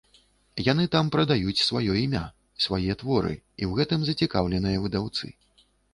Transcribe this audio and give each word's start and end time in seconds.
Яны 0.67 0.85
там 0.95 1.09
прадаюць 1.15 1.63
сваё 1.67 1.93
імя, 2.05 2.21
свае 2.65 2.97
творы, 3.03 3.33
і 3.37 3.63
ў 3.69 3.81
гэтым 3.81 3.99
зацікаўленыя 4.09 4.77
выдаўцы. 4.87 5.31